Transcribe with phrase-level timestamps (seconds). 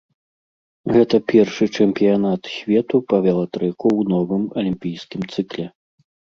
[0.95, 5.65] Гэта першы чэмпіянат свету па велатрэку ў новым алімпійскім цыкле.